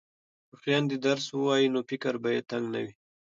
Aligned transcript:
که 0.49 0.55
خویندې 0.61 0.97
درس 1.05 1.25
ووایي 1.31 1.67
نو 1.73 1.79
فکر 1.89 2.13
به 2.21 2.29
یې 2.35 2.41
تنګ 2.49 2.65
نه 2.73 2.79
وي. 2.83 2.93